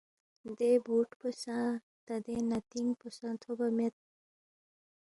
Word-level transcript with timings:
دے 0.57 0.71
بُوٹ 0.85 1.09
پو 1.19 1.27
سہ، 1.41 1.57
تا 2.05 2.15
دے 2.25 2.35
نتِنگ 2.49 2.91
پو 2.99 3.07
سہ 3.17 3.27
تھوبا 3.41 3.67
مید 3.77 3.95